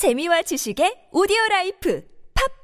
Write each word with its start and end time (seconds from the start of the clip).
재미와 0.00 0.40
지식의 0.40 1.12
오디오 1.12 1.36
라이프 1.50 2.00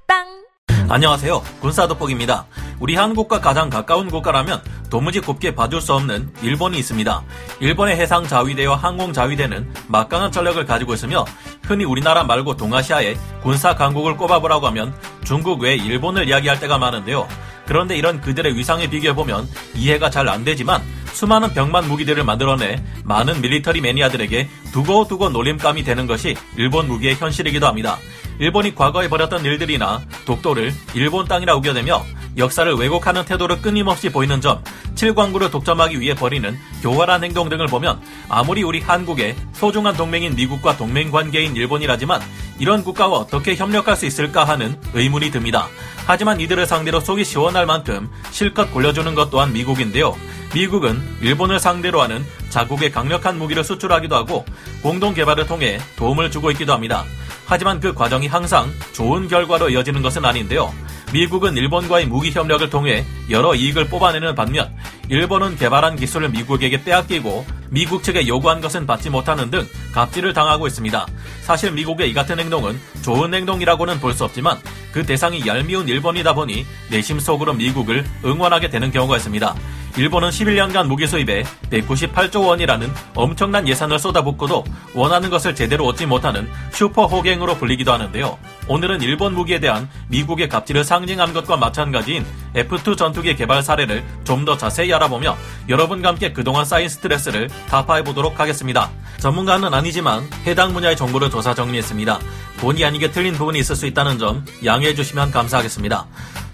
팟빵 0.08 0.88
안녕하세요. 0.88 1.43
군사돋보기입니다. 1.60 2.47
우리 2.81 2.94
한국과 2.94 3.43
가장 3.43 3.69
가까운 3.69 4.09
국가라면 4.09 4.62
도무지 4.88 5.20
곱게 5.20 5.54
봐줄 5.54 5.82
수 5.82 5.92
없는 5.92 6.32
일본이 6.40 6.78
있습니다. 6.78 7.22
일본의 7.60 7.96
해상 7.96 8.26
자위대와 8.26 8.76
항공 8.76 9.12
자위대는 9.12 9.70
막강한 9.88 10.32
전력을 10.32 10.64
가지고 10.64 10.94
있으며 10.94 11.26
흔히 11.62 11.84
우리나라 11.84 12.24
말고 12.24 12.56
동아시아에 12.56 13.17
군사 13.42 13.74
강국을 13.74 14.16
꼽아보라고 14.16 14.66
하면 14.68 14.98
중국 15.22 15.60
외 15.60 15.74
일본을 15.74 16.29
이야기할 16.29 16.59
때가 16.59 16.79
많은데요. 16.79 17.29
그런데 17.66 17.98
이런 17.98 18.23
그들의 18.23 18.57
위상에 18.57 18.89
비교해보면 18.89 19.46
이해가 19.75 20.09
잘 20.09 20.27
안 20.30 20.43
되지만 20.43 20.80
수많은 21.17 21.55
병맛 21.55 21.89
무기들을 21.89 22.23
만들어내 22.25 22.85
많은 23.05 23.41
밀리터리 23.41 23.80
매니아들에게 23.80 24.48
두고두고 24.73 25.30
놀림감이 25.30 25.83
되는 25.83 26.07
것이 26.07 26.37
일본 26.59 26.89
무기의 26.89 27.15
현실이기도 27.15 27.66
합니다. 27.66 27.96
일본이 28.39 28.75
과거에 28.75 29.09
벌였던 29.09 29.42
일들이나 29.42 30.02
독도를 30.27 30.75
일본 30.95 31.27
땅이라 31.27 31.55
우겨대며 31.55 32.05
역사를 32.37 32.71
왜곡하는 32.73 33.25
태도를 33.25 33.63
끊임없이 33.63 34.11
보이는 34.11 34.41
점, 34.41 34.63
칠광구를 34.95 35.51
독점하기 35.51 36.01
위해 36.01 36.15
벌이는 36.15 36.59
교활한 36.83 37.25
행동 37.25 37.49
등을 37.49 37.67
보면 37.67 38.01
아무리 38.29 38.62
우리 38.62 38.81
한국의 38.81 39.37
소중한 39.53 39.97
동맹인 39.97 40.35
미국과 40.35 40.77
동맹 40.77 41.11
관계인 41.11 41.57
일본이라지만 41.57 42.21
이런 42.59 42.85
국가와 42.85 43.19
어떻게 43.19 43.55
협력할 43.55 43.97
수 43.97 44.07
있을까 44.07 44.45
하는 44.45 44.79
의문이 44.95 45.31
듭니다. 45.31 45.69
하지만 46.07 46.41
이들을 46.41 46.67
상대로 46.67 47.01
속이 47.01 47.25
시원할 47.25 47.67
만큼 47.67 48.09
실컷 48.31 48.73
골려주는 48.73 49.15
것 49.15 49.31
또한 49.31 49.53
미국인데요. 49.53 50.17
미국은 50.55 51.03
일본을 51.21 51.59
상대로 51.59 52.01
하는 52.01 52.25
자국의 52.51 52.93
강력한 52.93 53.39
무기를 53.39 53.65
수출하기도 53.65 54.15
하고 54.15 54.45
공동 54.83 55.12
개발을 55.12 55.47
통해 55.47 55.79
도움을 55.97 56.31
주고 56.31 56.51
있기도 56.53 56.73
합니다. 56.73 57.05
하지만 57.47 57.81
그 57.81 57.93
과정이 57.93 58.27
항상 58.27 58.73
좋은 58.93 59.29
결과로 59.29 59.71
이어지는 59.71 60.03
것은 60.03 60.25
아닌데요. 60.25 60.73
미국은 61.12 61.56
일본과의 61.56 62.06
무기 62.06 62.31
협력을 62.31 62.69
통해 62.70 63.05
여러 63.31 63.55
이익을 63.55 63.89
뽑아내는 63.89 64.34
반면 64.34 64.75
일본은 65.08 65.56
개발한 65.56 65.97
기술을 65.97 66.31
미국에게 66.31 66.83
빼앗기고 66.83 67.47
미국 67.70 68.03
측에 68.03 68.27
요구한 68.27 68.61
것은 68.61 68.86
받지 68.86 69.08
못하는 69.11 69.50
등 69.50 69.66
갑질을 69.92 70.33
당하고 70.33 70.66
있습니다. 70.66 71.06
사실 71.42 71.72
미국의 71.72 72.11
이 72.11 72.14
같은 72.14 72.39
행동은 72.39 72.78
좋은 73.03 73.33
행동이라고는 73.33 74.00
볼 74.00 74.16
수 74.16 74.25
없지만 74.25 74.58
그 74.92 75.05
대상이 75.05 75.47
얄미운 75.47 75.89
일본이다 75.89 76.34
보니 76.34 76.64
내심 76.91 77.20
속으로 77.20 77.53
미국을 77.53 78.05
응원하게 78.25 78.70
되는 78.70 78.91
경우가 78.91 79.19
있습니다. 79.19 79.55
일본은 79.97 80.28
11년간 80.28 80.89
무기 80.89 81.06
수입에 81.06 81.42
198조 81.70 82.47
원이라는 82.47 82.92
엄청난 83.14 83.66
예산을 83.66 83.98
쏟아붓고도 83.98 84.64
원하는 84.94 85.30
것을 85.30 85.55
제대로 85.55 85.86
얻지 85.86 86.05
못하는 86.05 86.48
슈퍼 86.70 87.06
호갱으로 87.06 87.56
불리기도 87.56 87.92
하는데요. 87.92 88.38
오늘은 88.69 89.00
일본 89.00 89.34
무기에 89.34 89.58
대한 89.58 89.88
미국의 90.08 90.50
갑질을 90.50 90.84
상징한 90.84 91.33
것과 91.33 91.56
마찬가지인 91.56 92.27
F2 92.55 92.98
전투기 92.98 93.34
개발 93.36 93.62
사례를 93.62 94.05
좀 94.25 94.47
더 94.47 94.56
자세히 94.56 94.92
알아보며 94.92 95.36
여러분과 95.69 96.10
함께 96.10 96.33
그동안 96.33 96.64
쌓인 96.64 96.88
스트레스를 96.88 97.48
타파해 97.69 98.05
보도록 98.05 98.38
하겠습니다. 98.38 98.91
전문가는 99.19 99.75
아니지만 99.75 100.22
해당 100.47 100.72
분야의 100.72 100.97
정보를 100.97 101.31
조사 101.31 101.53
정리했습니다. 101.53 102.20
본의 102.58 102.84
아니게 102.84 103.10
틀린 103.10 103.34
부분이 103.34 103.58
있을 103.58 103.75
수 103.75 103.86
있다는 103.86 104.19
점 104.19 104.44
양해해 104.64 104.94
주시면 104.94 105.33
감사하겠습니다. 105.33 106.06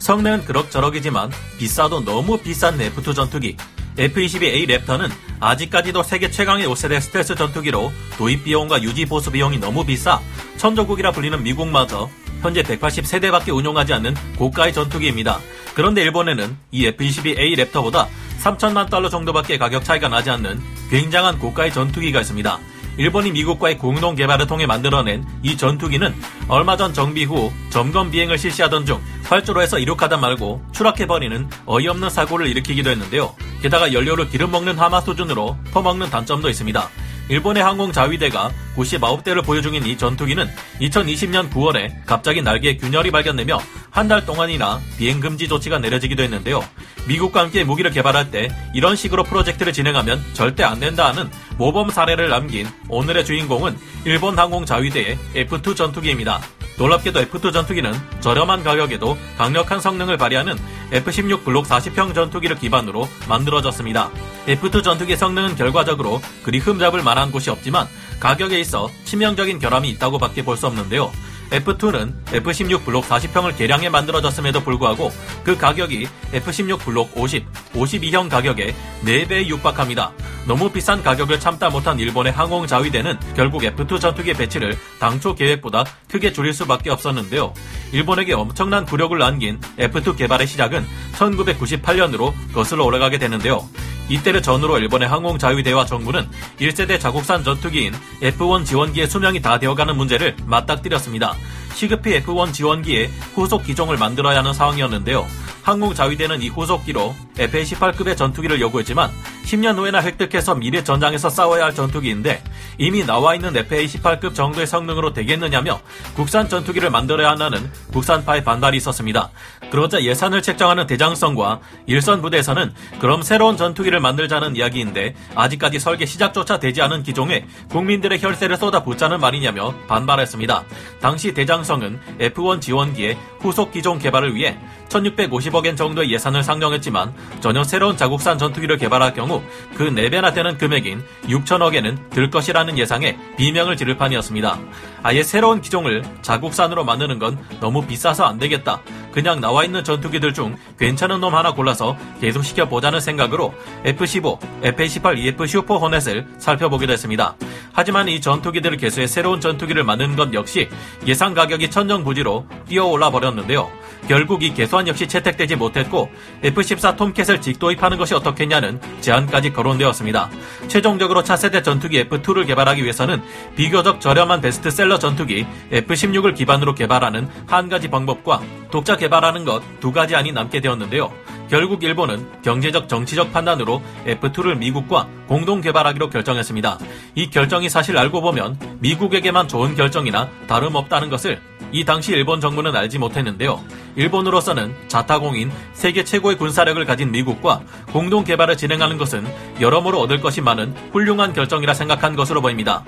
성능은 0.03 0.45
그럭저럭이지만 0.47 1.31
비싸도 1.59 2.05
너무 2.05 2.37
비싼 2.37 2.77
F2 2.77 3.15
전투기 3.15 3.57
F-22A 3.97 4.67
랩터는 4.67 5.09
아직까지도 5.39 6.03
세계 6.03 6.29
최강의 6.29 6.67
5세대 6.67 7.01
스텔스 7.01 7.37
전투기로 7.37 7.93
도입 8.19 8.43
비용과 8.43 8.83
유지 8.83 9.07
보수 9.07 9.31
비용이 9.31 9.59
너무 9.59 9.87
비싸 9.87 10.21
천조국이라 10.57 11.13
불리는 11.13 11.41
미국마저 11.45 12.11
현재 12.41 12.65
180세대밖에 12.65 13.55
운용하지 13.55 13.93
않는 13.93 14.15
고가의 14.39 14.73
전투기입니다. 14.73 15.39
그런데 15.75 16.03
일본에는 16.03 16.57
이 16.73 16.87
F-22A 16.87 17.57
랩터보다 17.59 18.09
3천만 18.43 18.91
달러 18.91 19.09
정도밖에 19.09 19.57
가격 19.57 19.85
차이가 19.85 20.09
나지 20.09 20.31
않는 20.31 20.61
굉장한 20.91 21.39
고가의 21.39 21.73
전투기가 21.73 22.21
있습니다. 22.23 22.59
일본이 22.99 23.31
미국과의 23.31 23.79
공동 23.79 24.15
개발을 24.15 24.47
통해 24.47 24.67
만들어낸 24.67 25.25
이 25.43 25.57
전투기는 25.57 26.15
얼마 26.49 26.77
전 26.77 26.93
정비 26.93 27.25
후 27.25 27.53
점검 27.71 28.11
비행을 28.11 28.37
실시하던 28.37 28.85
중 28.85 29.01
활주로 29.33 29.63
에서 29.63 29.79
이륙하다 29.79 30.19
말고 30.19 30.63
추락해버리는 30.73 31.49
어이없는 31.65 32.11
사고를 32.11 32.49
일으키기도 32.49 32.91
했는데요. 32.91 33.35
게다가 33.63 33.95
연료를 33.95 34.29
기름 34.29 34.51
먹는 34.51 34.79
하마 34.79 35.01
수준으로 35.01 35.57
퍼먹는 35.73 36.11
단점도 36.11 36.51
있습니다. 36.51 36.89
일본의 37.31 37.63
항공 37.63 37.93
자위대가 37.93 38.51
99대를 38.77 39.43
보유 39.43 39.63
중인 39.63 39.87
이 39.87 39.97
전투기는 39.97 40.47
2020년 40.83 41.51
9월에 41.51 42.05
갑자기 42.05 42.43
날개에 42.43 42.77
균열이 42.77 43.11
발견되며 43.11 43.59
한 43.91 44.09
달 44.09 44.27
동안이나 44.27 44.81
비행 44.99 45.21
금지 45.21 45.49
조치가 45.49 45.79
내려지기도 45.79 46.23
했는데요. 46.23 46.63
미국과 47.09 47.41
함께 47.41 47.65
무기를 47.65 47.91
개발할 47.91 48.31
때 48.31 48.49
이런 48.75 48.97
식으로 48.97 49.23
프로젝트를 49.23 49.73
진행하면 49.73 50.23
절대 50.35 50.63
안 50.63 50.79
된다 50.79 51.07
하는 51.07 51.31
모범 51.57 51.89
사례를 51.89 52.29
남긴 52.29 52.69
오늘의 52.91 53.25
주인공은 53.25 53.79
일본 54.05 54.39
항공 54.39 54.67
자위대의 54.67 55.17
F2 55.35 55.75
전투기입니다. 55.75 56.41
놀랍게도 56.79 57.21
F2 57.27 57.53
전투기는 57.53 57.93
저렴한 58.21 58.65
가격에도 58.65 59.17
강력한 59.37 59.81
성능을 59.81 60.17
발휘하는 60.17 60.57
F-16 60.93 61.45
블록 61.45 61.67
40형 61.67 62.15
전투기를 62.15 62.57
기반으로 62.57 63.09
만들어졌습니다. 63.29 64.11
F2 64.47 64.83
전투기의 64.83 65.17
성능은 65.17 65.57
결과적으로 65.57 66.21
그리 66.43 66.59
흠잡을 66.59 67.03
만한 67.03 67.31
곳이 67.31 67.51
없지만 67.51 67.87
가격에 68.21 68.59
있어 68.61 68.91
치명적인 69.05 69.59
결함이 69.59 69.89
있다고 69.91 70.19
밖에 70.19 70.43
볼 70.45 70.57
수 70.57 70.67
없는데요. 70.67 71.11
F2는 71.51 72.15
F-16 72.33 72.85
블록 72.85 73.05
40형을 73.05 73.57
개량해 73.57 73.91
만들어졌음에도 73.91 74.63
불구하고 74.63 75.11
그 75.45 75.57
가격이 75.57 76.09
F-16 76.33 76.79
블록 76.79 77.11
50, 77.17 77.45
52형 77.75 78.31
가격에 78.31 78.75
4배에 79.05 79.47
육박합니다. 79.49 80.13
너무 80.47 80.71
비싼 80.71 81.03
가격을 81.03 81.39
참다 81.39 81.71
못한 81.71 81.99
일본의 82.01 82.33
항공 82.33 82.67
자위대는 82.67 83.19
결국 83.37 83.63
F2 83.63 84.01
전투기 84.01 84.35
배치를 84.35 84.77
당초 84.99 85.35
계획보다 85.35 85.85
크게 86.11 86.33
줄일 86.33 86.53
수밖에 86.53 86.91
없었는데요. 86.91 87.55
일본에게 87.93 88.33
엄청난 88.33 88.85
굴욕을 88.85 89.23
안긴 89.23 89.61
F2 89.79 90.17
개발의 90.17 90.47
시작은 90.49 90.85
1998년으로 91.15 92.33
거슬러 92.53 92.85
올라가게 92.85 93.19
되는데요. 93.19 93.69
이때를 94.09 94.43
전후로 94.43 94.79
일본의 94.79 95.09
항공 95.09 95.39
자위대와 95.39 95.87
정부는 95.87 96.29
1세대 96.59 96.99
자국산 96.99 97.45
전투기인 97.45 97.95
F1 98.21 98.67
지원기의 98.67 99.07
수명이 99.07 99.41
다 99.41 99.59
되어가는 99.59 99.97
문제를 99.97 100.37
맞닥뜨렸습니다. 100.45 101.35
시급히 101.75 102.21
F1 102.21 102.53
지원기에 102.53 103.11
후속 103.35 103.65
기종을 103.65 103.97
만들어야 103.97 104.39
하는 104.39 104.53
상황이었는데요. 104.53 105.27
항공 105.63 105.95
자위대는 105.95 106.43
이 106.43 106.49
후속기로 106.49 107.15
F-18급의 107.39 108.17
전투기를 108.17 108.61
요구했지만 108.61 109.11
10년 109.45 109.77
후에나 109.79 110.03
획득해서 110.03 110.55
미래 110.57 110.83
전장에서 110.83 111.31
싸워야 111.31 111.65
할 111.65 111.75
전투기인데 111.75 112.43
이미 112.79 113.05
나와 113.05 113.35
있는 113.35 113.57
F-18급 113.57 114.35
정도의 114.35 114.67
성능으로 114.67 115.13
되겠느냐며 115.13 115.81
국산 116.15 116.49
전투기를 116.49 116.91
만들어야 116.91 117.31
한다는 117.31 117.71
국산파의 117.93 118.45
반발이 118.45 118.77
있었습니다. 118.79 119.31
그러자 119.71 120.03
예산을 120.03 120.43
책정하는 120.43 120.87
대장성과 120.87 121.61
일선 121.87 122.23
부대에서는 122.23 122.73
그럼 122.99 123.23
새로운 123.23 123.57
전투기를 123.57 124.01
만들자는 124.01 124.57
이야기인데 124.57 125.15
아직까지 125.35 125.79
설계 125.79 126.07
시작조차 126.07 126.59
되지 126.59 126.83
않은 126.83 127.03
기종에 127.03 127.47
국민들의 127.71 128.21
혈세를 128.21 128.57
쏟아붓자는 128.57 129.21
말이냐며 129.21 129.75
반발했습니다. 129.87 130.65
당시 131.01 131.33
대장성은 131.35 132.01
F1 132.19 132.61
지원기의 132.61 133.17
후속 133.41 133.73
기종 133.73 133.99
개발을 133.99 134.35
위해 134.35 134.59
1650 134.89 135.52
억엔 135.55 135.77
정도의 135.77 136.11
예산을 136.11 136.43
상정했지만 136.43 137.13
전혀 137.41 137.65
새로운 137.65 137.97
자국산 137.97 138.39
전투기를 138.39 138.79
개발할 138.79 139.15
경우 139.15 139.43
그 139.77 139.91
4배나 139.91 140.35
되는 140.35 140.57
금액인 140.59 141.03
6천억엔은 141.25 142.11
들 142.11 142.31
것이라는 142.31 142.79
예상에 142.79 143.17
비명을 143.37 143.77
지를 143.77 143.97
판이었습니다. 143.97 144.59
아예 145.03 145.23
새로운 145.23 145.61
기종을 145.61 146.03
자국산으로 146.23 146.85
만드는 146.85 147.19
건 147.19 147.39
너무 147.61 147.87
비싸서 147.87 148.25
안 148.25 148.39
되겠다. 148.39 148.81
그냥 149.13 149.41
나와 149.41 149.65
있는 149.65 149.85
전투기들 149.85 150.33
중 150.33 150.57
괜찮은 150.79 151.21
놈 151.21 151.35
하나 151.35 151.53
골라서 151.53 151.97
계속 152.21 152.43
시켜보자는 152.43 153.01
생각으로 153.01 153.55
F-15, 153.85 154.39
F-18 154.63 155.19
EF 155.19 155.47
슈퍼 155.47 155.77
호넷을 155.79 156.27
살펴보기도 156.39 156.93
했습니다. 156.93 157.37
하지만 157.73 158.09
이 158.09 158.21
전투기들을 158.21 158.77
개수해 158.79 159.07
새로운 159.07 159.41
전투기를 159.41 159.85
만드는 159.85 160.17
것 160.17 160.33
역시 160.33 160.69
예상 161.07 161.35
가격이 161.35 161.71
천정부지로 161.71 162.47
뛰어올라 162.69 163.11
버렸는데요. 163.11 163.71
결국 164.09 164.43
이 164.43 164.53
개수안 164.53 164.89
역시 164.89 165.07
채택되지 165.07 165.57
못했고 165.57 166.11
F-14 166.43 166.97
톰캣을 166.97 167.41
직도입하는 167.41 167.99
것이 167.99 168.15
어떻겠냐는 168.15 168.81
제안까지 169.01 169.53
거론되었습니다. 169.53 170.31
최종적으로 170.69 171.23
차세대 171.23 171.63
전투기 171.63 171.99
F-2를 172.01 172.47
개발하기 172.47 172.83
위해서는 172.83 173.23
비교적 173.57 174.01
저렴한 174.01 174.41
베스트셀러 174.41 174.99
전투기 174.99 175.47
F-16을 175.71 176.35
기반으로 176.35 176.75
개발하는 176.75 177.29
한 177.47 177.69
가지 177.69 177.89
방법과 177.89 178.41
독자 178.71 178.97
개발하는 178.97 179.45
것 179.45 179.63
두 179.81 179.93
가지 179.93 180.15
안이 180.15 180.33
남게 180.33 180.61
되었는데요. 180.61 181.13
결국 181.49 181.83
일본은 181.83 182.27
경제적 182.43 182.89
정치적 182.89 183.33
판단으로 183.33 183.83
F2를 184.07 184.57
미국과 184.57 185.09
공동 185.27 185.61
개발하기로 185.61 186.09
결정했습니다. 186.09 186.79
이 187.15 187.31
결정이 187.31 187.69
사실 187.69 187.99
알고 187.99 188.21
보면 188.23 188.59
미국에게만 188.79 189.49
좋은 189.49 189.75
결정이나 189.75 190.31
다름없다는 190.47 191.11
것을 191.11 191.41
이 191.73 191.85
당시 191.85 192.13
일본 192.13 192.41
정부는 192.41 192.77
알지 192.77 192.99
못했는데요. 192.99 193.61
일본으로서는 193.97 194.75
자타공인 194.89 195.51
세계 195.73 196.05
최고의 196.05 196.37
군사력을 196.37 196.85
가진 196.85 197.11
미국과 197.11 197.63
공동 197.93 198.25
개발을 198.25 198.57
진행하는 198.57 198.99
것은 198.99 199.27
여러모로 199.61 199.99
얻을 200.01 200.21
것이 200.21 200.41
많은 200.41 200.75
훌륭한 200.93 201.33
결정이라 201.33 201.75
생각한 201.75 202.15
것으로 202.15 202.43
보입니다. 202.43 202.85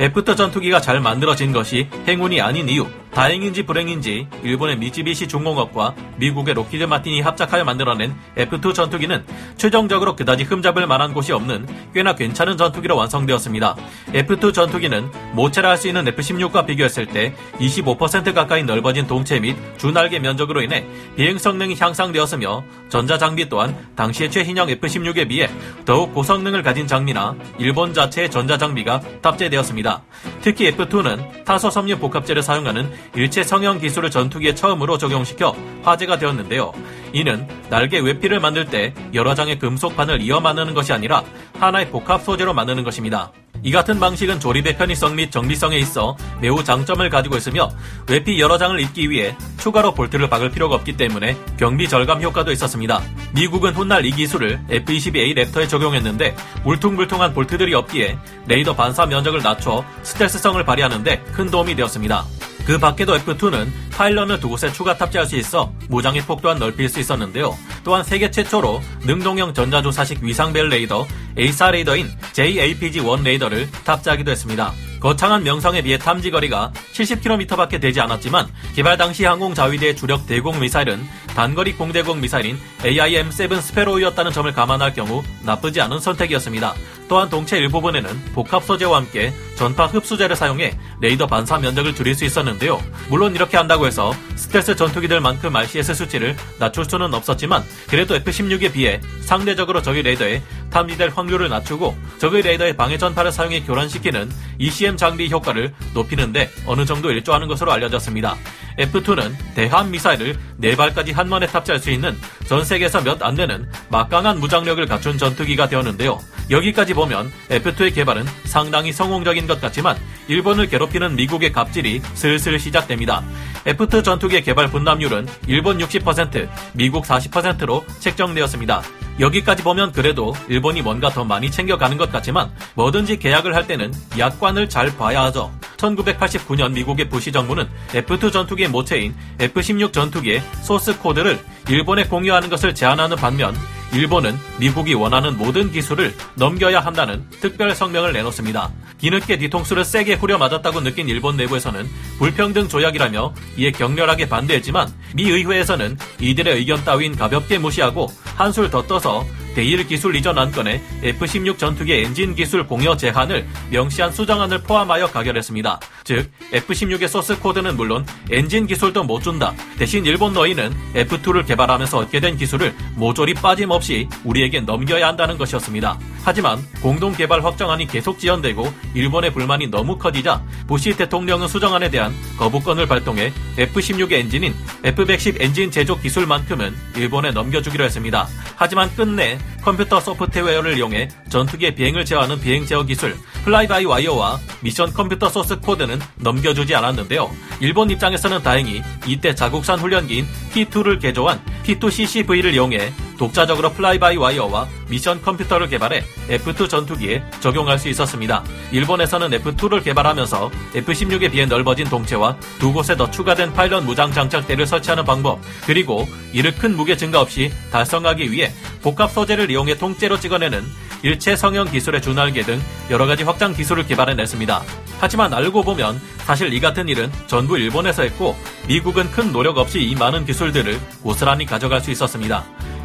F2 0.00 0.36
전투기가 0.36 0.80
잘 0.80 1.00
만들어진 1.00 1.52
것이 1.52 1.88
행운이 2.06 2.40
아닌 2.40 2.68
이유, 2.68 2.86
다행인지 3.12 3.64
불행인지 3.64 4.28
일본의 4.42 4.76
미쯔비시 4.76 5.26
중공업과 5.26 5.94
미국의 6.18 6.54
로키드 6.54 6.84
마틴이 6.84 7.22
합작하여 7.22 7.64
만들어낸 7.64 8.14
F2 8.36 8.74
전투기는 8.74 9.24
최종적으로 9.56 10.14
그다지 10.14 10.44
흠잡을 10.44 10.86
만한 10.86 11.14
곳이 11.14 11.32
없는 11.32 11.66
꽤나 11.94 12.14
괜찮은 12.14 12.56
전투기로 12.56 12.96
완성되었습니다. 12.96 13.76
F2 14.12 14.52
전투기는 14.52 15.10
모체라 15.32 15.70
할 15.70 15.78
수 15.78 15.86
있는 15.86 16.04
F16과 16.04 16.66
비교했을 16.66 17.06
때 17.06 17.34
25% 17.60 18.34
가까이 18.34 18.64
넓어진 18.64 19.06
동체 19.06 19.38
및 19.40 19.56
주날개 19.78 20.18
면적으로 20.18 20.60
인해 20.60 20.84
비행 21.16 21.38
성능이 21.38 21.76
향상되었으며 21.78 22.64
전자 22.88 23.16
장비 23.16 23.48
또한 23.48 23.76
당시의 23.94 24.30
최신형 24.30 24.68
F16에 24.68 25.28
비해 25.28 25.48
더욱 25.84 26.12
고성능을 26.12 26.62
가진 26.62 26.86
장비나 26.86 27.36
일본 27.58 27.94
자체의 27.94 28.30
전자 28.30 28.58
장비가 28.58 29.00
탑재되었습니다. 29.22 30.02
특히 30.42 30.70
F2는 30.72 31.44
타소 31.44 31.70
섬유 31.70 31.98
복합재를 31.98 32.42
사용하는 32.42 32.90
일체 33.14 33.42
성형 33.42 33.80
기술을 33.80 34.10
전투기에 34.10 34.54
처음으로 34.54 34.98
적용시켜 34.98 35.54
화제가 35.82 36.18
되었는데요. 36.18 36.72
이는 37.12 37.46
날개 37.70 37.98
외피를 37.98 38.40
만들 38.40 38.66
때 38.66 38.94
여러 39.14 39.34
장의 39.34 39.58
금속판을 39.58 40.20
이어 40.22 40.40
만드는 40.40 40.74
것이 40.74 40.92
아니라 40.92 41.22
하나의 41.58 41.90
복합 41.90 42.22
소재로 42.22 42.54
만드는 42.54 42.84
것입니다. 42.84 43.32
이 43.62 43.72
같은 43.72 43.98
방식은 43.98 44.40
조립의 44.40 44.76
편의성 44.76 45.16
및 45.16 45.30
정비성에 45.30 45.78
있어 45.78 46.16
매우 46.40 46.62
장점을 46.62 47.08
가지고 47.10 47.36
있으며 47.36 47.68
외피 48.08 48.40
여러 48.40 48.56
장을 48.56 48.78
입기 48.78 49.10
위해 49.10 49.36
추가로 49.58 49.94
볼트를 49.94 50.28
박을 50.28 50.50
필요가 50.50 50.76
없기 50.76 50.96
때문에 50.96 51.36
경비 51.58 51.88
절감 51.88 52.22
효과도 52.22 52.52
있었습니다. 52.52 53.02
미국은 53.34 53.74
훗날 53.74 54.06
이 54.06 54.12
기술을 54.12 54.60
F-22A 54.70 55.34
랩터에 55.36 55.68
적용했는데 55.68 56.36
울퉁불퉁한 56.64 57.34
볼트들이 57.34 57.74
없기에 57.74 58.18
레이더 58.46 58.76
반사 58.76 59.06
면적을 59.06 59.42
낮춰 59.42 59.84
스텔스성을 60.02 60.62
발휘하는데 60.64 61.24
큰 61.32 61.50
도움이 61.50 61.74
되었습니다. 61.74 62.24
그 62.68 62.78
밖에도 62.78 63.16
F2는 63.16 63.66
파일런을 63.92 64.40
두 64.40 64.50
곳에 64.50 64.70
추가 64.70 64.94
탑재할 64.94 65.26
수 65.26 65.36
있어 65.36 65.72
무장의 65.88 66.20
폭 66.26 66.42
또한 66.42 66.58
넓힐 66.58 66.90
수 66.90 67.00
있었는데요. 67.00 67.56
또한 67.82 68.04
세계 68.04 68.30
최초로 68.30 68.82
능동형 69.06 69.54
전자주사식 69.54 70.22
위상배열 70.22 70.68
레이더 70.68 71.06
AESA 71.38 71.70
레이더인 71.70 72.10
JAPG-1 72.34 73.22
레이더를 73.22 73.70
탑재하기도 73.86 74.30
했습니다. 74.30 74.74
거창한 75.00 75.44
명성에 75.44 75.80
비해 75.80 75.96
탐지 75.96 76.30
거리가 76.30 76.72
70km밖에 76.92 77.80
되지 77.80 78.02
않았지만 78.02 78.48
개발 78.74 78.98
당시 78.98 79.24
항공 79.24 79.54
자위대의 79.54 79.96
주력 79.96 80.26
대공 80.26 80.60
미사일은 80.60 81.00
단거리 81.34 81.72
공대공 81.72 82.20
미사일인 82.20 82.58
AIM-7 82.82 83.62
스패로우였다는 83.62 84.30
점을 84.30 84.52
감안할 84.52 84.92
경우 84.92 85.22
나쁘지 85.42 85.80
않은 85.80 86.00
선택이었습니다. 86.00 86.74
또한 87.08 87.28
동체 87.28 87.58
일부분에는 87.58 88.32
복합 88.34 88.64
소재와 88.64 88.98
함께 88.98 89.32
전파 89.56 89.86
흡수제를 89.86 90.36
사용해 90.36 90.78
레이더 91.00 91.26
반사 91.26 91.58
면적을 91.58 91.94
줄일 91.94 92.14
수 92.14 92.24
있었는데요. 92.24 92.80
물론 93.08 93.34
이렇게 93.34 93.56
한다고 93.56 93.86
해서 93.86 94.12
스텔스 94.36 94.76
전투기들만큼 94.76 95.54
RCS 95.54 95.94
수치를 95.94 96.36
낮출 96.58 96.84
수는 96.84 97.12
없었지만 97.14 97.64
그래도 97.88 98.14
F-16에 98.14 98.72
비해 98.72 99.00
상대적으로 99.20 99.82
적의 99.82 100.02
레이더에 100.02 100.42
탐지될 100.70 101.10
확률을 101.14 101.48
낮추고 101.48 101.96
적의 102.18 102.42
레이더의 102.42 102.76
방해 102.76 102.98
전파를 102.98 103.32
사용해 103.32 103.62
교란시키는 103.62 104.30
ECM 104.58 104.96
장비 104.96 105.28
효과를 105.28 105.74
높이는데 105.94 106.50
어느 106.66 106.84
정도 106.84 107.10
일조하는 107.10 107.48
것으로 107.48 107.72
알려졌습니다. 107.72 108.36
F2는 108.78 109.34
대한 109.54 109.90
미사일을 109.90 110.38
4발까지 110.62 111.12
한 111.12 111.28
번에 111.28 111.46
탑재할 111.46 111.80
수 111.80 111.90
있는 111.90 112.16
전 112.46 112.64
세계에서 112.64 113.00
몇 113.02 113.18
안 113.22 113.34
되는 113.34 113.68
막강한 113.88 114.38
무장력을 114.38 114.86
갖춘 114.86 115.18
전투기가 115.18 115.68
되었는데요. 115.68 116.20
여기까지 116.50 116.94
보면 116.94 117.30
F2의 117.48 117.94
개발은 117.94 118.24
상당히 118.44 118.92
성공적인 118.92 119.46
것 119.46 119.60
같지만 119.60 119.96
일본을 120.28 120.68
괴롭히는 120.68 121.16
미국의 121.16 121.52
갑질이 121.52 122.00
슬슬 122.14 122.58
시작됩니다. 122.58 123.22
F2 123.64 124.04
전투기의 124.04 124.42
개발 124.42 124.68
분담률은 124.68 125.26
일본 125.46 125.78
60%, 125.78 126.48
미국 126.74 127.04
40%로 127.04 127.84
책정되었습니다. 127.98 128.82
여기까지 129.20 129.62
보면 129.62 129.92
그래도 129.92 130.34
일본이 130.48 130.80
뭔가 130.80 131.10
더 131.10 131.24
많이 131.24 131.50
챙겨가는 131.50 131.96
것 131.96 132.12
같지만 132.12 132.50
뭐든지 132.74 133.18
계약을 133.18 133.54
할 133.54 133.66
때는 133.66 133.92
약관을 134.16 134.68
잘 134.68 134.96
봐야 134.96 135.24
하죠. 135.24 135.52
1989년 135.76 136.72
미국의 136.72 137.08
부시 137.08 137.32
정부는 137.32 137.68
F2 137.88 138.32
전투기의 138.32 138.68
모체인 138.68 139.14
F16 139.38 139.92
전투기의 139.92 140.42
소스 140.62 140.98
코드를 140.98 141.38
일본에 141.68 142.04
공유하는 142.04 142.48
것을 142.48 142.74
제안하는 142.74 143.16
반면 143.16 143.54
일본은 143.92 144.38
미국이 144.58 144.94
원하는 144.94 145.36
모든 145.38 145.72
기술을 145.72 146.14
넘겨야 146.34 146.80
한다는 146.80 147.24
특별 147.40 147.74
성명을 147.74 148.12
내놓습니다. 148.12 148.70
뒤늦게 148.98 149.38
뒤통수를 149.38 149.84
세게 149.84 150.14
후려 150.14 150.38
맞았다고 150.38 150.82
느낀 150.82 151.08
일본 151.08 151.36
내부에서는 151.36 151.88
불평등 152.18 152.68
조약이라며 152.68 153.34
이에 153.56 153.70
격렬하게 153.70 154.28
반대했지만 154.28 154.92
미 155.14 155.30
의회에서는 155.30 155.96
이들의 156.20 156.56
의견 156.56 156.84
따윈 156.84 157.16
가볍게 157.16 157.58
무시하고 157.58 158.08
한술 158.36 158.70
더 158.70 158.86
떠서 158.86 159.24
대일 159.54 159.84
기술 159.86 160.14
이전 160.14 160.38
안건에 160.38 160.80
F-16 161.02 161.58
전투기 161.58 161.92
엔진 161.92 162.34
기술 162.34 162.66
공여 162.66 162.96
제한을 162.96 163.46
명시한 163.70 164.12
수정안을 164.12 164.62
포함하여 164.62 165.10
가결했습니다. 165.10 165.80
즉 166.08 166.30
F-16의 166.54 167.06
소스 167.06 167.38
코드는 167.38 167.76
물론 167.76 168.06
엔진 168.30 168.66
기술도 168.66 169.04
못 169.04 169.22
준다. 169.22 169.52
대신 169.76 170.06
일본 170.06 170.32
너희는 170.32 170.74
F2를 170.94 171.46
개발하면서 171.46 171.98
얻게 171.98 172.18
된 172.18 172.38
기술을 172.38 172.74
모조리 172.94 173.34
빠짐없이 173.34 174.08
우리에게 174.24 174.62
넘겨야 174.62 175.06
한다는 175.06 175.36
것이었습니다. 175.36 175.98
하지만 176.24 176.64
공동 176.80 177.12
개발 177.12 177.44
확정안이 177.44 177.86
계속 177.86 178.18
지연되고 178.18 178.72
일본의 178.94 179.34
불만이 179.34 179.66
너무 179.66 179.98
커지자 179.98 180.42
부시 180.66 180.96
대통령은 180.96 181.46
수정안에 181.46 181.90
대한 181.90 182.14
거부권을 182.38 182.86
발동해 182.86 183.30
F-16의 183.58 184.12
엔진인 184.14 184.54
F-110 184.84 185.42
엔진 185.42 185.70
제조 185.70 185.98
기술만큼은 185.98 186.74
일본에 186.96 187.32
넘겨주기로 187.32 187.84
했습니다. 187.84 188.26
하지만 188.56 188.94
끝내 188.96 189.38
컴퓨터 189.62 190.00
소프트웨어를 190.00 190.78
이용해 190.78 191.08
전투기의 191.28 191.74
비행을 191.74 192.06
제어하는 192.06 192.40
비행 192.40 192.64
제어 192.64 192.84
기술 192.84 193.14
fly 193.44 193.66
by 193.66 193.84
wire와 193.84 194.38
미션 194.62 194.94
컴퓨터 194.94 195.28
소스 195.28 195.58
코드는 195.60 195.97
넘겨주지 196.16 196.74
않았는데요. 196.74 197.30
일본 197.60 197.90
입장에서는 197.90 198.42
다행히 198.42 198.82
이때 199.06 199.34
자국산 199.34 199.78
훈련기인 199.78 200.26
T2를 200.52 201.00
개조한 201.00 201.40
T2CCV를 201.64 202.54
이용해 202.54 202.92
독자적으로 203.18 203.72
fly 203.72 203.98
by 203.98 204.16
wire와 204.16 204.68
미션 204.88 205.20
컴퓨터를 205.22 205.68
개발해 205.68 206.04
F2 206.28 206.68
전투기에 206.68 207.22
적용할 207.40 207.78
수 207.78 207.88
있었습니다. 207.88 208.42
일본에서는 208.70 209.30
F2를 209.30 209.82
개발하면서 209.84 210.50
F16에 210.74 211.30
비해 211.30 211.44
넓어진 211.44 211.86
동체와 211.88 212.36
두 212.58 212.72
곳에 212.72 212.96
더 212.96 213.10
추가된 213.10 213.52
pylon 213.52 213.84
무장 213.84 214.12
장착대를 214.12 214.66
설치하는 214.66 215.04
방법, 215.04 215.40
그리고 215.66 216.08
이를 216.32 216.54
큰 216.54 216.76
무게 216.76 216.96
증가 216.96 217.20
없이 217.20 217.52
달성하기 217.70 218.30
위해 218.30 218.52
복합 218.82 219.10
소재를 219.10 219.50
이용해 219.50 219.76
통째로 219.76 220.18
찍어내는 220.20 220.64
일체 221.02 221.36
성형 221.36 221.70
기술의 221.70 222.02
주날개 222.02 222.42
등 222.42 222.60
여러 222.90 223.06
가지 223.06 223.22
확장 223.22 223.54
기술을 223.54 223.86
개발해냈습니다. 223.86 224.62
하지만 225.00 225.32
알고 225.32 225.62
보면 225.62 226.00
사실 226.18 226.52
이 226.52 226.60
같은 226.60 226.88
일은 226.88 227.10
전부 227.26 227.56
일본에서 227.56 228.02
했고 228.02 228.36
미국은 228.66 229.10
큰 229.10 229.32
노력 229.32 229.58
없이 229.58 229.80
이 229.80 229.94
많은 229.94 230.24
기술들을 230.24 230.78
고스란히 231.02 231.46
가져갈 231.46 231.80
수 231.80 231.90
있었습니다. 231.90 232.44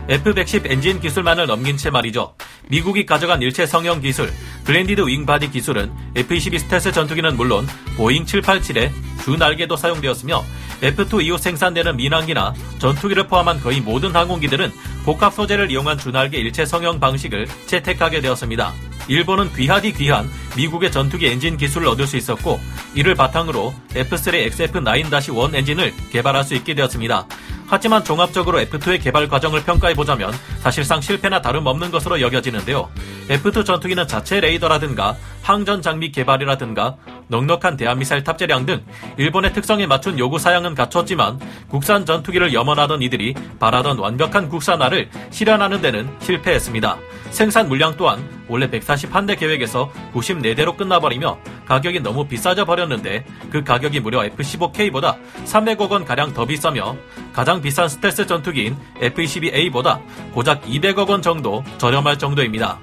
F-110 0.10 0.70
엔진 0.70 1.00
기술만을 1.00 1.48
넘긴 1.48 1.78
채 1.78 1.90
말이죠. 1.90 2.36
미국이 2.70 3.06
가져간 3.06 3.42
일체 3.42 3.66
성형 3.66 4.02
기술, 4.02 4.32
blended 4.66 5.02
wing 5.02 5.27
body 5.27 5.52
기술은 5.52 5.92
F-22 6.16 6.60
스텔스 6.60 6.92
전투기는 6.92 7.36
물론 7.38 7.68
보잉 7.96 8.26
787의 8.26 8.92
주 9.24 9.38
날개도 9.38 9.78
사용되었으며 9.78 10.44
F2 10.82 11.24
이후 11.24 11.38
생산되는 11.38 11.96
민항기나 11.96 12.54
전투기를 12.80 13.28
포함한 13.28 13.62
거의 13.62 13.80
모든 13.80 14.14
항공기들은 14.14 14.72
복합 15.06 15.34
소재를 15.34 15.72
이용한 15.72 15.98
주날개 15.98 16.38
일체 16.38 16.66
성형 16.66 17.00
방식을 17.00 17.48
채택하게 17.68 18.20
되었습니다. 18.20 18.74
일본은 19.08 19.54
귀하디 19.54 19.94
귀한 19.94 20.30
미국의 20.58 20.92
전투기 20.92 21.28
엔진 21.28 21.56
기술을 21.58 21.88
얻을 21.88 22.08
수 22.08 22.18
있었고 22.18 22.60
이를 22.96 23.16
바탕으로 23.16 23.74
F3 23.90 24.50
XF9-1 24.52 25.56
엔진을 25.56 25.94
개발할 26.12 26.44
수 26.44 26.54
있게 26.56 26.74
되었습니다. 26.74 27.28
하지만 27.68 28.04
종합적으로 28.04 28.60
F2의 28.60 29.02
개발 29.02 29.28
과정을 29.28 29.64
평가해보자면 29.64 30.32
사실상 30.60 31.02
실패나 31.02 31.42
다름없는 31.42 31.92
것으로 31.92 32.22
여겨지는데요. 32.22 32.90
F2 33.30 33.66
전투기는 33.66 34.08
자체 34.08 34.40
레이더라든가 34.40 35.16
항전 35.42 35.82
장비 35.82 36.12
개발이라든가 36.12 36.96
넉넉한 37.28 37.78
대한미사일 37.78 38.24
탑재량 38.24 38.66
등 38.66 38.84
일본의 39.18 39.54
특성에 39.54 39.88
맞춘 39.88 40.20
요구 40.20 40.40
사양은 40.40 40.76
갖췄지만 40.76 41.40
국산 41.70 42.06
전투기를 42.06 42.54
염원하던 42.54 43.02
이들이 43.02 43.34
바라던 43.60 44.00
완벽한 44.00 44.50
국산화를 44.50 45.10
실현하는 45.32 45.82
데는 45.82 46.10
실패했습니다. 46.20 46.98
생산 47.32 47.68
물량 47.68 47.96
또한 47.98 48.24
원래 48.48 48.70
141대 48.70 49.38
계획에서 49.38 49.92
94대로 50.14 50.76
끝나버리며 50.76 51.38
가격이 51.66 52.02
너무 52.02 52.28
비싸져 52.28 52.66
버렸는데 52.66 53.26
그 53.50 53.64
가격이 53.64 54.00
무려 54.00 54.26
F-15K보다 54.26 55.18
300억 55.46 55.90
원 55.90 56.06
가량 56.06 56.34
더 56.34 56.46
비싸며 56.46 56.96
가장 57.34 57.62
비싼 57.62 57.88
스텔스 57.88 58.28
전투기인 58.28 58.76
F-22A보다 59.00 60.02
고작 60.34 60.62
200억 60.64 61.10
원 61.10 61.22
정도 61.22 61.64
저렴할 61.78 62.18
정도입니다. 62.18 62.80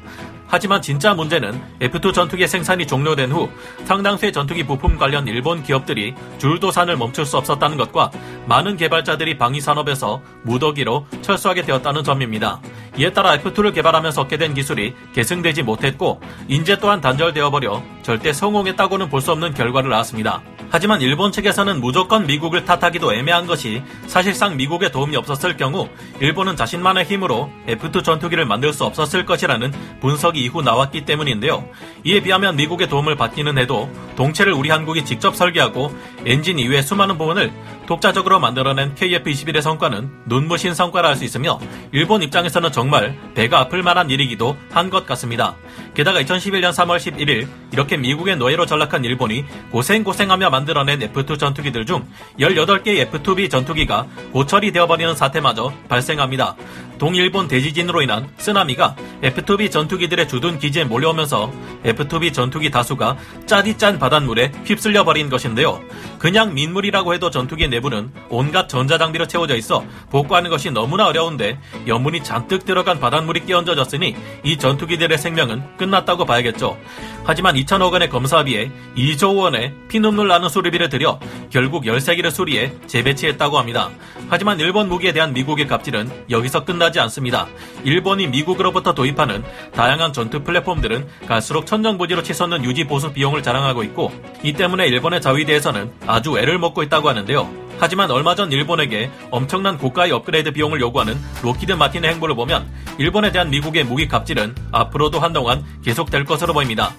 하지만 0.50 0.82
진짜 0.82 1.14
문제는 1.14 1.62
F2 1.78 2.12
전투기 2.12 2.48
생산이 2.48 2.84
종료된 2.84 3.30
후 3.30 3.48
상당수의 3.84 4.32
전투기 4.32 4.64
부품 4.66 4.98
관련 4.98 5.28
일본 5.28 5.62
기업들이 5.62 6.12
줄도산을 6.38 6.96
멈출 6.96 7.24
수 7.24 7.36
없었다는 7.36 7.76
것과 7.76 8.10
많은 8.46 8.76
개발자들이 8.76 9.38
방위 9.38 9.60
산업에서 9.60 10.20
무더기로 10.42 11.06
철수하게 11.22 11.62
되었다는 11.62 12.02
점입니다. 12.02 12.60
이에 12.98 13.12
따라 13.12 13.36
F2를 13.38 13.74
개발하면서 13.74 14.22
얻게 14.22 14.36
된 14.36 14.54
기술이 14.54 14.94
계승되지 15.14 15.62
못했고 15.62 16.20
인재 16.48 16.78
또한 16.78 17.00
단절되어 17.00 17.50
버려 17.50 17.82
절대 18.02 18.32
성공했다고는 18.32 19.08
볼 19.08 19.20
수 19.20 19.32
없는 19.32 19.52
결과를 19.52 19.90
낳았습니다. 19.90 20.42
하지만 20.72 21.02
일본 21.02 21.30
측에서는 21.32 21.80
무조건 21.80 22.26
미국을 22.26 22.64
탓하기도 22.64 23.12
애매한 23.12 23.46
것이 23.46 23.82
사실상 24.06 24.56
미국의 24.56 24.92
도움이 24.92 25.16
없었을 25.16 25.56
경우 25.56 25.88
일본은 26.20 26.56
자신만의 26.56 27.04
힘으로 27.04 27.50
F2 27.66 28.04
전투기를 28.04 28.46
만들 28.46 28.72
수 28.72 28.84
없었을 28.84 29.26
것이라는 29.26 29.72
분석이 30.00 30.40
이후 30.42 30.62
나왔기 30.62 31.04
때문인데요. 31.04 31.68
이에 32.04 32.20
비하면 32.20 32.54
미국의 32.56 32.88
도움을 32.88 33.16
받기는 33.16 33.58
해도 33.58 33.90
동체를 34.16 34.52
우리 34.52 34.70
한국이 34.70 35.04
직접 35.04 35.34
설계하고 35.34 35.92
엔진 36.24 36.58
이외의 36.58 36.82
수많은 36.84 37.18
부분을 37.18 37.52
독자적으로 37.86 38.38
만들어낸 38.38 38.94
KF-21의 38.94 39.60
성과는 39.62 40.08
눈부신 40.26 40.74
성과라 40.74 41.08
할 41.08 41.16
수 41.16 41.24
있으며 41.24 41.58
일본 41.92 42.22
입장에서는 42.22 42.70
정말 42.80 43.14
배가 43.34 43.60
아플 43.60 43.82
만한 43.82 44.08
일이기도 44.08 44.56
한 44.72 44.88
것 44.88 45.04
같습니다. 45.04 45.54
게다가 45.94 46.22
2011년 46.22 46.70
3월 46.72 46.96
11일 46.96 47.48
이렇게 47.72 47.96
미국의 47.96 48.36
노예로 48.36 48.66
전락한 48.66 49.04
일본이 49.04 49.44
고생고생하며 49.70 50.50
만들어낸 50.50 51.00
F2 51.00 51.38
전투기들 51.38 51.86
중 51.86 52.06
18개의 52.38 53.10
F2B 53.10 53.50
전투기가 53.50 54.06
고철이 54.32 54.72
되어버리는 54.72 55.14
사태마저 55.14 55.72
발생합니다. 55.88 56.56
동일본 56.98 57.48
대지진으로 57.48 58.02
인한 58.02 58.28
쓰나미가 58.36 58.94
F2B 59.22 59.70
전투기들의 59.70 60.28
주둔 60.28 60.58
기지에 60.58 60.84
몰려오면서 60.84 61.50
F2B 61.82 62.34
전투기 62.34 62.70
다수가 62.70 63.16
짜디짠 63.46 63.98
바닷물에 63.98 64.52
휩쓸려 64.66 65.04
버린 65.04 65.30
것인데요. 65.30 65.80
그냥 66.18 66.52
민물이라고 66.52 67.14
해도 67.14 67.30
전투기 67.30 67.68
내부는 67.68 68.12
온갖 68.28 68.68
전자장비로 68.68 69.26
채워져 69.28 69.56
있어 69.56 69.82
복구하는 70.10 70.50
것이 70.50 70.70
너무나 70.70 71.06
어려운데 71.06 71.58
염분이 71.86 72.22
잔뜩 72.22 72.66
들어간 72.66 73.00
바닷물이 73.00 73.46
끼얹어졌으니 73.46 74.14
이 74.44 74.58
전투기들의 74.58 75.16
생명은 75.16 75.78
끝났다고 75.80 76.26
봐야겠죠. 76.26 76.76
하지만 77.24 77.54
2천억 77.54 77.92
원의 77.92 78.10
검사비에 78.10 78.70
2조 78.96 79.36
원의 79.36 79.72
피눈물 79.88 80.28
나는 80.28 80.48
수리비를 80.48 80.88
들여 80.90 81.18
결국 81.48 81.84
13기를 81.84 82.30
수리해 82.30 82.72
재배치했다고 82.86 83.58
합니다. 83.58 83.90
하지만 84.28 84.60
일본 84.60 84.88
무기에 84.88 85.12
대한 85.12 85.32
미국의 85.32 85.66
갑질은 85.66 86.26
여기서 86.30 86.64
끝나지 86.64 87.00
않습니다. 87.00 87.48
일본이 87.84 88.26
미국으로부터 88.28 88.94
도입하는 88.94 89.42
다양한 89.72 90.12
전투 90.12 90.44
플랫폼들은 90.44 91.06
갈수록 91.26 91.66
천정부지로 91.66 92.22
치솟는 92.22 92.64
유지 92.64 92.84
보수 92.84 93.12
비용을 93.12 93.42
자랑하고 93.42 93.82
있고 93.84 94.12
이 94.42 94.52
때문에 94.52 94.86
일본의 94.86 95.20
자위대에서는 95.20 95.92
아주 96.06 96.38
애를 96.38 96.58
먹고 96.58 96.82
있다고 96.82 97.08
하는데요. 97.08 97.59
하지만 97.80 98.10
얼마 98.10 98.34
전 98.34 98.52
일본에게 98.52 99.10
엄청난 99.30 99.78
고가의 99.78 100.12
업그레이드 100.12 100.52
비용을 100.52 100.80
요구하는 100.80 101.18
록히드 101.42 101.72
마틴의 101.72 102.10
행보를 102.12 102.34
보면 102.34 102.70
일본에 102.98 103.32
대한 103.32 103.48
미국의 103.48 103.84
무기 103.84 104.06
갑질은 104.06 104.54
앞으로도 104.70 105.18
한동안 105.18 105.64
계속될 105.82 106.26
것으로 106.26 106.52
보입니다. 106.52 106.92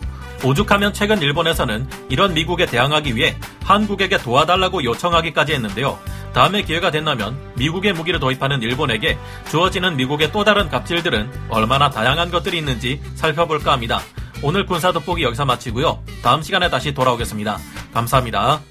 오죽하면 0.43 0.91
최근 0.91 1.21
일본에서는 1.21 1.87
이런 2.09 2.33
미국에 2.33 2.65
대항하기 2.65 3.15
위해 3.15 3.37
한국에게 3.63 4.17
도와달라고 4.17 4.83
요청하기까지 4.83 5.53
했는데요. 5.53 5.99
다음에 6.33 6.63
기회가 6.63 6.89
된다면 6.89 7.37
미국의 7.57 7.93
무기를 7.93 8.19
도입하는 8.19 8.63
일본에게 8.63 9.19
주어지는 9.49 9.97
미국의 9.97 10.31
또 10.31 10.43
다른 10.43 10.67
갑질들은 10.67 11.29
얼마나 11.49 11.91
다양한 11.91 12.31
것들이 12.31 12.57
있는지 12.57 12.99
살펴볼까 13.13 13.71
합니다. 13.71 14.01
오늘 14.41 14.65
군사 14.65 14.91
돋보기 14.91 15.21
여기서 15.21 15.45
마치고요. 15.45 16.01
다음 16.23 16.41
시간에 16.41 16.71
다시 16.71 16.91
돌아오겠습니다. 16.91 17.59
감사합니다. 17.93 18.70